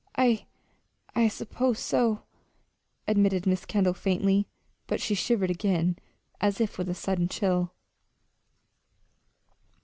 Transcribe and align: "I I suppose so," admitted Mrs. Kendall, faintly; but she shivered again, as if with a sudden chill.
"I 0.17 0.47
I 1.15 1.27
suppose 1.27 1.77
so," 1.77 2.23
admitted 3.07 3.43
Mrs. 3.43 3.67
Kendall, 3.67 3.93
faintly; 3.93 4.47
but 4.87 4.99
she 4.99 5.13
shivered 5.13 5.51
again, 5.51 5.95
as 6.39 6.59
if 6.59 6.79
with 6.79 6.89
a 6.89 6.95
sudden 6.95 7.27
chill. 7.27 7.71